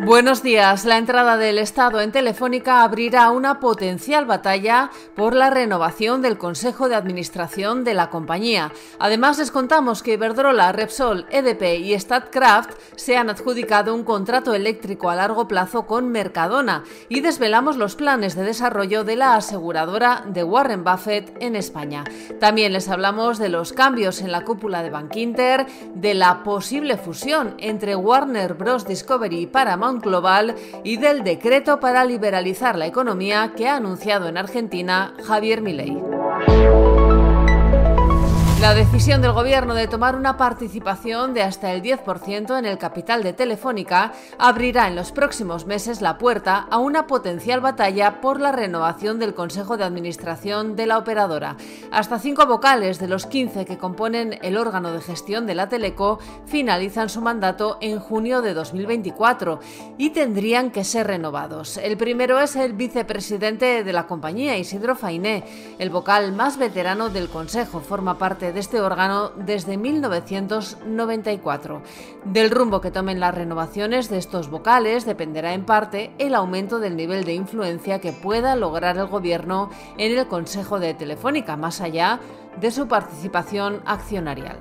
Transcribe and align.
Buenos 0.00 0.42
días. 0.42 0.84
La 0.84 0.98
entrada 0.98 1.36
del 1.36 1.56
Estado 1.56 2.00
en 2.00 2.10
Telefónica 2.10 2.82
abrirá 2.82 3.30
una 3.30 3.60
potencial 3.60 4.26
batalla 4.26 4.90
por 5.14 5.34
la 5.34 5.50
renovación 5.50 6.20
del 6.20 6.36
Consejo 6.36 6.88
de 6.88 6.96
Administración 6.96 7.84
de 7.84 7.94
la 7.94 8.10
compañía. 8.10 8.72
Además, 8.98 9.38
les 9.38 9.52
contamos 9.52 10.02
que 10.02 10.14
Iberdrola, 10.14 10.72
Repsol, 10.72 11.26
EDP 11.30 11.78
y 11.78 11.98
Statkraft 11.98 12.72
se 12.96 13.16
han 13.16 13.30
adjudicado 13.30 13.94
un 13.94 14.02
contrato 14.02 14.52
eléctrico 14.52 15.10
a 15.10 15.14
largo 15.14 15.46
plazo 15.46 15.86
con 15.86 16.10
Mercadona 16.10 16.82
y 17.08 17.20
desvelamos 17.20 17.76
los 17.76 17.94
planes 17.94 18.34
de 18.34 18.42
desarrollo 18.42 19.04
de 19.04 19.16
la 19.16 19.36
aseguradora 19.36 20.24
de 20.26 20.42
Warren 20.42 20.82
Buffett 20.82 21.36
en 21.40 21.54
España. 21.54 22.04
También 22.40 22.72
les 22.72 22.88
hablamos 22.88 23.38
de 23.38 23.48
los 23.48 23.72
cambios 23.72 24.20
en 24.20 24.32
la 24.32 24.44
cúpula 24.44 24.82
de 24.82 24.90
Bankinter, 24.90 25.66
de 25.94 26.14
la 26.14 26.42
posible 26.42 26.98
fusión 26.98 27.54
entre 27.58 27.96
Warner 27.96 28.54
Bros. 28.54 28.86
Discovery 28.86 29.42
y 29.42 29.46
Paramount 29.46 29.83
Global 29.92 30.54
y 30.82 30.96
del 30.96 31.24
decreto 31.24 31.80
para 31.80 32.04
liberalizar 32.04 32.76
la 32.76 32.86
economía 32.86 33.52
que 33.56 33.68
ha 33.68 33.76
anunciado 33.76 34.28
en 34.28 34.38
Argentina 34.38 35.14
Javier 35.24 35.60
Milei. 35.60 36.13
La 38.64 38.72
decisión 38.72 39.20
del 39.20 39.32
Gobierno 39.32 39.74
de 39.74 39.88
tomar 39.88 40.16
una 40.16 40.38
participación 40.38 41.34
de 41.34 41.42
hasta 41.42 41.70
el 41.74 41.82
10% 41.82 42.58
en 42.58 42.64
el 42.64 42.78
capital 42.78 43.22
de 43.22 43.34
Telefónica 43.34 44.14
abrirá 44.38 44.88
en 44.88 44.96
los 44.96 45.12
próximos 45.12 45.66
meses 45.66 46.00
la 46.00 46.16
puerta 46.16 46.66
a 46.70 46.78
una 46.78 47.06
potencial 47.06 47.60
batalla 47.60 48.22
por 48.22 48.40
la 48.40 48.52
renovación 48.52 49.18
del 49.18 49.34
Consejo 49.34 49.76
de 49.76 49.84
Administración 49.84 50.76
de 50.76 50.86
la 50.86 50.96
operadora. 50.96 51.58
Hasta 51.92 52.18
cinco 52.18 52.46
vocales 52.46 52.98
de 52.98 53.06
los 53.06 53.26
15 53.26 53.66
que 53.66 53.76
componen 53.76 54.38
el 54.40 54.56
órgano 54.56 54.92
de 54.92 55.02
gestión 55.02 55.46
de 55.46 55.54
la 55.54 55.68
Teleco 55.68 56.18
finalizan 56.46 57.10
su 57.10 57.20
mandato 57.20 57.76
en 57.82 58.00
junio 58.00 58.40
de 58.40 58.54
2024 58.54 59.60
y 59.98 60.08
tendrían 60.08 60.70
que 60.70 60.84
ser 60.84 61.08
renovados. 61.08 61.76
El 61.76 61.98
primero 61.98 62.40
es 62.40 62.56
el 62.56 62.72
vicepresidente 62.72 63.84
de 63.84 63.92
la 63.92 64.06
compañía, 64.06 64.56
Isidro 64.56 64.96
Fainé. 64.96 65.44
El 65.78 65.90
vocal 65.90 66.32
más 66.32 66.56
veterano 66.56 67.10
del 67.10 67.28
Consejo 67.28 67.80
forma 67.80 68.16
parte 68.16 68.53
de 68.54 68.60
este 68.60 68.80
órgano 68.80 69.32
desde 69.36 69.76
1994. 69.76 71.82
Del 72.24 72.50
rumbo 72.50 72.80
que 72.80 72.90
tomen 72.90 73.20
las 73.20 73.34
renovaciones 73.34 74.08
de 74.08 74.18
estos 74.18 74.48
vocales 74.48 75.04
dependerá 75.04 75.52
en 75.52 75.64
parte 75.64 76.12
el 76.18 76.34
aumento 76.34 76.78
del 76.78 76.96
nivel 76.96 77.24
de 77.24 77.34
influencia 77.34 78.00
que 78.00 78.12
pueda 78.12 78.56
lograr 78.56 78.96
el 78.96 79.08
Gobierno 79.08 79.68
en 79.98 80.16
el 80.16 80.26
Consejo 80.28 80.78
de 80.78 80.94
Telefónica, 80.94 81.56
más 81.56 81.80
allá 81.80 82.20
de 82.60 82.70
su 82.70 82.88
participación 82.88 83.82
accionarial. 83.84 84.58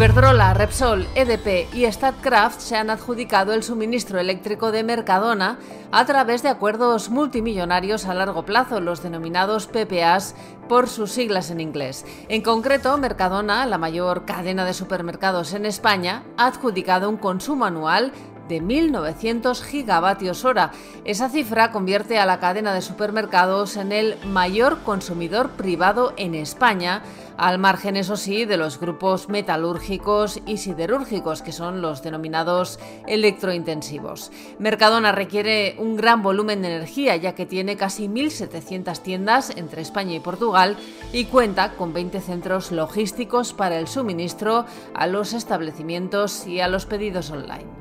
Iberdrola, 0.00 0.54
Repsol, 0.54 1.06
EDP 1.14 1.74
y 1.74 1.84
Statkraft 1.84 2.58
se 2.60 2.74
han 2.74 2.88
adjudicado 2.88 3.52
el 3.52 3.62
suministro 3.62 4.18
eléctrico 4.18 4.72
de 4.72 4.82
Mercadona 4.82 5.58
a 5.92 6.06
través 6.06 6.42
de 6.42 6.48
acuerdos 6.48 7.10
multimillonarios 7.10 8.06
a 8.06 8.14
largo 8.14 8.46
plazo, 8.46 8.80
los 8.80 9.02
denominados 9.02 9.66
PPAs 9.66 10.34
por 10.70 10.88
sus 10.88 11.10
siglas 11.10 11.50
en 11.50 11.60
inglés. 11.60 12.06
En 12.30 12.40
concreto, 12.40 12.96
Mercadona, 12.96 13.66
la 13.66 13.76
mayor 13.76 14.24
cadena 14.24 14.64
de 14.64 14.72
supermercados 14.72 15.52
en 15.52 15.66
España, 15.66 16.22
ha 16.38 16.46
adjudicado 16.46 17.10
un 17.10 17.18
consumo 17.18 17.66
anual 17.66 18.12
de 18.50 18.60
1.900 18.60 19.62
gigavatios 19.62 20.44
hora. 20.44 20.72
Esa 21.04 21.30
cifra 21.30 21.70
convierte 21.70 22.18
a 22.18 22.26
la 22.26 22.40
cadena 22.40 22.74
de 22.74 22.82
supermercados 22.82 23.76
en 23.76 23.92
el 23.92 24.16
mayor 24.26 24.82
consumidor 24.82 25.50
privado 25.50 26.12
en 26.16 26.34
España, 26.34 27.02
al 27.38 27.58
margen, 27.58 27.96
eso 27.96 28.18
sí, 28.18 28.44
de 28.44 28.58
los 28.58 28.78
grupos 28.78 29.30
metalúrgicos 29.30 30.40
y 30.46 30.58
siderúrgicos, 30.58 31.40
que 31.40 31.52
son 31.52 31.80
los 31.80 32.02
denominados 32.02 32.78
electrointensivos. 33.06 34.30
Mercadona 34.58 35.12
requiere 35.12 35.76
un 35.78 35.96
gran 35.96 36.22
volumen 36.22 36.60
de 36.60 36.74
energía, 36.74 37.16
ya 37.16 37.34
que 37.34 37.46
tiene 37.46 37.76
casi 37.76 38.08
1.700 38.08 39.00
tiendas 39.00 39.56
entre 39.56 39.80
España 39.80 40.16
y 40.16 40.20
Portugal 40.20 40.76
y 41.14 41.24
cuenta 41.26 41.72
con 41.76 41.94
20 41.94 42.20
centros 42.20 42.72
logísticos 42.72 43.54
para 43.54 43.78
el 43.78 43.88
suministro 43.88 44.66
a 44.92 45.06
los 45.06 45.32
establecimientos 45.32 46.46
y 46.46 46.60
a 46.60 46.68
los 46.68 46.84
pedidos 46.84 47.30
online. 47.30 47.79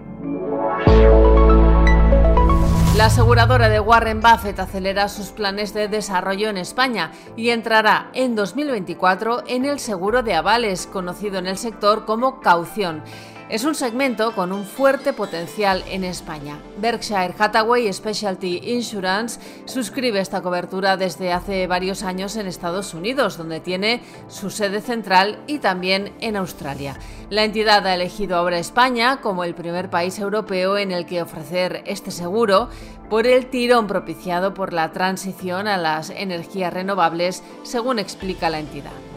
La 2.99 3.05
aseguradora 3.05 3.69
de 3.69 3.79
Warren 3.79 4.19
Buffett 4.19 4.59
acelera 4.59 5.07
sus 5.07 5.27
planes 5.29 5.73
de 5.73 5.87
desarrollo 5.87 6.49
en 6.49 6.57
España 6.57 7.13
y 7.37 7.51
entrará 7.51 8.09
en 8.13 8.35
2024 8.35 9.45
en 9.47 9.63
el 9.63 9.79
seguro 9.79 10.21
de 10.21 10.35
avales, 10.35 10.85
conocido 10.85 11.39
en 11.39 11.47
el 11.47 11.57
sector 11.57 12.03
como 12.03 12.41
caución. 12.41 13.01
Es 13.49 13.63
un 13.63 13.73
segmento 13.73 14.35
con 14.35 14.51
un 14.51 14.63
fuerte 14.63 15.11
potencial 15.11 15.83
en 15.89 16.03
España. 16.03 16.59
Berkshire 16.77 17.33
Hathaway 17.35 17.91
Specialty 17.91 18.61
Insurance 18.63 19.39
suscribe 19.65 20.19
esta 20.19 20.43
cobertura 20.43 20.97
desde 20.97 21.33
hace 21.33 21.65
varios 21.65 22.03
años 22.03 22.35
en 22.35 22.45
Estados 22.45 22.93
Unidos, 22.93 23.37
donde 23.37 23.59
tiene 23.59 24.03
su 24.27 24.51
sede 24.51 24.81
central 24.81 25.39
y 25.47 25.57
también 25.57 26.13
en 26.21 26.35
Australia. 26.35 26.95
La 27.31 27.43
entidad 27.43 27.87
ha 27.87 27.95
elegido 27.95 28.37
ahora 28.37 28.59
España 28.59 29.19
como 29.19 29.43
el 29.43 29.55
primer 29.55 29.89
país 29.89 30.19
europeo 30.19 30.77
en 30.77 30.91
el 30.91 31.07
que 31.07 31.23
ofrecer 31.23 31.81
este 31.87 32.11
seguro 32.11 32.69
por 33.09 33.25
el 33.25 33.47
tirón 33.47 33.87
propiciado 33.87 34.53
por 34.53 34.73
la 34.73 34.91
transición 34.91 35.67
a 35.67 35.77
las 35.77 36.11
energías 36.11 36.71
renovables, 36.71 37.41
según 37.63 37.97
explica 37.97 38.51
la 38.51 38.59
entidad. 38.59 39.09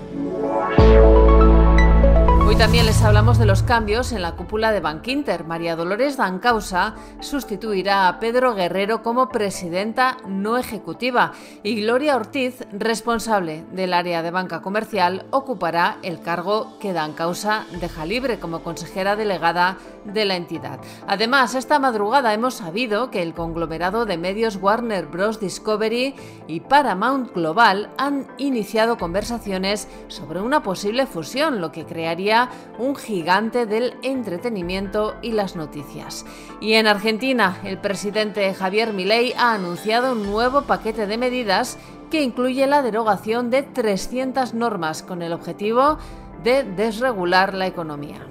Hoy 2.52 2.58
también 2.58 2.84
les 2.84 3.00
hablamos 3.00 3.38
de 3.38 3.46
los 3.46 3.62
cambios 3.62 4.12
en 4.12 4.20
la 4.20 4.36
cúpula 4.36 4.72
de 4.72 4.80
Bankinter. 4.80 5.44
María 5.44 5.74
Dolores 5.74 6.18
Dancausa 6.18 6.94
sustituirá 7.20 8.08
a 8.08 8.20
Pedro 8.20 8.54
Guerrero 8.54 9.02
como 9.02 9.30
presidenta 9.30 10.18
no 10.28 10.58
ejecutiva 10.58 11.32
y 11.62 11.80
Gloria 11.80 12.14
Ortiz, 12.14 12.66
responsable 12.70 13.64
del 13.72 13.94
área 13.94 14.22
de 14.22 14.30
banca 14.30 14.60
comercial, 14.60 15.24
ocupará 15.30 15.96
el 16.02 16.20
cargo 16.20 16.78
que 16.78 16.92
Dancausa 16.92 17.64
deja 17.80 18.04
libre 18.04 18.38
como 18.38 18.62
consejera 18.62 19.16
delegada 19.16 19.78
de 20.04 20.24
la 20.24 20.36
entidad. 20.36 20.80
Además, 21.06 21.54
esta 21.54 21.78
madrugada 21.78 22.34
hemos 22.34 22.54
sabido 22.54 23.10
que 23.10 23.22
el 23.22 23.34
conglomerado 23.34 24.06
de 24.06 24.18
medios 24.18 24.56
Warner 24.56 25.06
Bros. 25.06 25.40
Discovery 25.40 26.14
y 26.46 26.60
Paramount 26.60 27.34
Global 27.34 27.90
han 27.98 28.26
iniciado 28.38 28.98
conversaciones 28.98 29.88
sobre 30.08 30.40
una 30.40 30.62
posible 30.62 31.06
fusión, 31.06 31.60
lo 31.60 31.72
que 31.72 31.84
crearía 31.84 32.48
un 32.78 32.96
gigante 32.96 33.66
del 33.66 33.94
entretenimiento 34.02 35.14
y 35.22 35.32
las 35.32 35.56
noticias. 35.56 36.24
Y 36.60 36.74
en 36.74 36.86
Argentina, 36.86 37.58
el 37.64 37.78
presidente 37.78 38.52
Javier 38.54 38.92
Milei 38.92 39.32
ha 39.36 39.54
anunciado 39.54 40.12
un 40.12 40.24
nuevo 40.24 40.62
paquete 40.62 41.06
de 41.06 41.18
medidas 41.18 41.78
que 42.10 42.22
incluye 42.22 42.66
la 42.66 42.82
derogación 42.82 43.50
de 43.50 43.62
300 43.62 44.52
normas 44.54 45.02
con 45.02 45.22
el 45.22 45.32
objetivo 45.32 45.96
de 46.42 46.62
desregular 46.64 47.54
la 47.54 47.66
economía. 47.66 48.26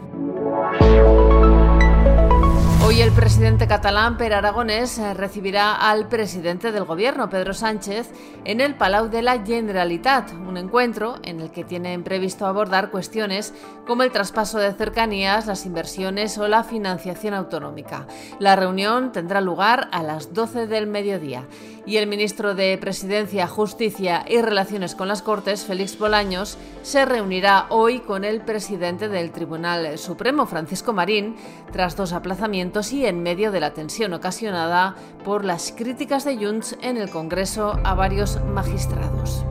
Hoy 2.92 3.00
el 3.00 3.14
presidente 3.14 3.70
catalán 3.70 4.18
Per 4.18 4.34
Aragonés 4.34 4.98
eh, 4.98 5.14
recibirá 5.14 5.76
al 5.76 6.10
presidente 6.10 6.74
del 6.74 6.84
gobierno, 6.84 7.30
Pedro 7.30 7.54
Sánchez, 7.54 8.10
en 8.44 8.60
el 8.60 8.76
Palau 8.76 9.08
de 9.08 9.22
la 9.22 9.46
Generalitat, 9.46 10.34
un 10.34 10.58
encuentro 10.58 11.16
en 11.24 11.40
el 11.40 11.52
que 11.52 11.64
tienen 11.64 12.04
previsto 12.04 12.46
abordar 12.46 12.92
cuestiones 12.92 13.54
como 13.88 14.04
el 14.04 14.12
traspaso 14.12 14.60
de 14.60 14.74
cercanías, 14.74 15.48
las 15.48 15.66
inversiones 15.66 16.38
o 16.38 16.50
la 16.50 16.66
financiación 16.66 17.34
autonómica. 17.34 18.08
La 18.40 18.58
reunión 18.58 19.14
tendrá 19.14 19.40
lugar 19.40 19.88
a 19.94 20.04
las 20.04 20.34
12 20.34 20.68
del 20.68 20.86
mediodía 20.86 21.48
y 21.86 21.96
el 21.96 22.08
ministro 22.08 22.56
de 22.56 22.78
Presidencia, 22.78 23.48
Justicia 23.48 24.26
y 24.28 24.42
Relaciones 24.42 24.96
con 24.96 25.08
las 25.08 25.22
Cortes, 25.22 25.64
Félix 25.64 25.98
Bolaños, 25.98 26.58
se 26.84 27.06
reunirá 27.06 27.68
hoy 27.70 28.02
con 28.02 28.26
el 28.26 28.42
presidente 28.42 29.08
del 29.08 29.32
Tribunal 29.32 29.98
Supremo, 29.98 30.46
Francisco 30.46 30.92
Marín, 30.92 31.38
tras 31.72 31.96
dos 31.96 32.12
aplazamientos 32.12 32.81
y 32.90 33.06
en 33.06 33.22
medio 33.22 33.52
de 33.52 33.60
la 33.60 33.76
tensión 33.76 34.12
ocasionada 34.14 34.96
por 35.24 35.46
las 35.46 35.72
críticas 35.72 36.26
de 36.26 36.36
Junts 36.36 36.76
en 36.82 36.98
el 36.98 37.12
Congreso 37.12 37.80
a 37.84 37.94
varios 37.94 38.44
magistrados. 38.44 39.46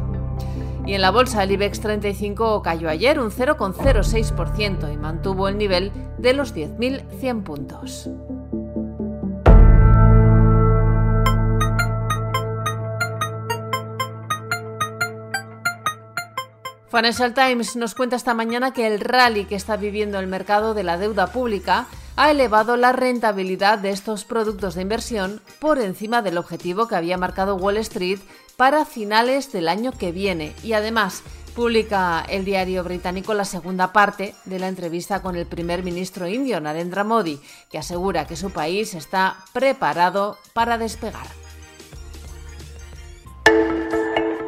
Y 0.85 0.95
en 0.95 1.03
la 1.03 1.13
bolsa 1.13 1.45
el 1.45 1.53
IBEX 1.53 1.81
35 1.81 2.63
cayó 2.63 2.89
ayer 2.89 3.21
un 3.21 3.31
0,06% 3.31 4.93
y 4.93 4.97
mantuvo 4.97 5.47
el 5.47 5.59
nivel 5.59 5.93
de 6.19 6.33
los 6.33 6.53
10.100 6.53 7.43
puntos. 7.45 8.11
Financial 16.91 17.33
Times 17.33 17.77
nos 17.77 17.95
cuenta 17.95 18.17
esta 18.17 18.35
mañana 18.35 18.73
que 18.73 18.89
el 18.89 18.99
rally 18.99 19.45
que 19.45 19.55
está 19.55 19.77
viviendo 19.77 20.19
el 20.19 20.27
mercado 20.27 20.75
de 20.75 20.83
la 20.83 20.99
deuda 20.99 21.29
pública 21.29 21.87
ha 22.23 22.31
elevado 22.31 22.77
la 22.77 22.93
rentabilidad 22.93 23.79
de 23.79 23.89
estos 23.89 24.27
productos 24.27 24.75
de 24.75 24.83
inversión 24.83 25.41
por 25.59 25.79
encima 25.79 26.21
del 26.21 26.37
objetivo 26.37 26.87
que 26.87 26.95
había 26.95 27.17
marcado 27.17 27.57
Wall 27.57 27.79
Street 27.79 28.19
para 28.59 28.85
finales 28.85 29.53
del 29.53 29.69
año 29.69 29.91
que 29.93 30.13
viene 30.13 30.55
y 30.63 30.75
además 30.75 31.23
publica 31.57 32.23
el 32.29 32.45
diario 32.45 32.85
británico 32.85 33.33
la 33.33 33.47
segunda 33.47 33.95
parte 33.95 34.35
de 34.45 34.59
la 34.59 34.69
entrevista 34.69 35.23
con 35.23 35.35
el 35.35 35.47
primer 35.47 35.83
ministro 35.83 36.29
indio 36.29 36.61
Narendra 36.61 37.05
Modi, 37.05 37.41
que 37.71 37.79
asegura 37.79 38.27
que 38.27 38.37
su 38.37 38.51
país 38.51 38.93
está 38.93 39.39
preparado 39.55 40.37
para 40.53 40.77
despegar. 40.77 41.40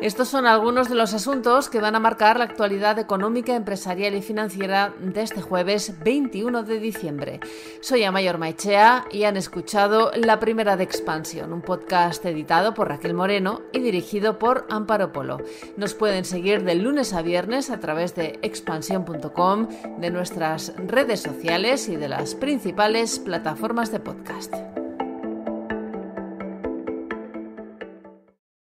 Estos 0.03 0.27
son 0.27 0.49
algunos 0.49 0.89
de 0.89 0.97
los 0.97 1.15
asuntos 1.15 1.71
que 1.71 1.81
van 1.81 1.95
a 1.95 2.01
marcar 2.01 2.37
la 2.37 2.45
actualidad 2.45 2.99
económica, 2.99 3.55
empresarial 3.55 4.17
y 4.17 4.21
financiera 4.21 4.93
de 4.99 5.23
este 5.23 5.41
jueves 5.41 5.95
21 6.03 6.65
de 6.65 6.81
diciembre. 6.81 7.39
Soy 7.81 8.03
Amayor 8.03 8.37
Maichea 8.37 9.05
y 9.13 9.23
han 9.23 9.37
escuchado 9.37 10.11
La 10.17 10.41
Primera 10.41 10.77
de 10.77 10.83
Expansión, 10.83 11.53
un 11.53 11.63
podcast 11.63 12.25
editado 12.25 12.75
por 12.75 12.89
Raquel 12.89 13.15
Moreno 13.15 13.63
y 13.73 13.79
dirigido 13.79 14.41
por 14.41 14.67
Amparo 14.71 15.13
Polo. 15.13 15.39
Nos 15.77 15.95
pueden 15.95 16.25
seguir 16.25 16.65
de 16.65 16.75
lunes 16.75 17.13
a 17.13 17.23
viernes 17.23 17.71
a 17.71 17.79
través 17.79 18.17
de 18.17 18.41
expansión.com, 18.43 19.69
de 20.01 20.11
nuestras 20.11 20.75
redes 20.79 21.21
sociales 21.21 21.89
y 21.89 21.95
de 21.95 22.09
las 22.09 22.35
principales 22.35 23.21
plataformas 23.21 23.93
de 23.93 24.01
podcast. 24.01 24.82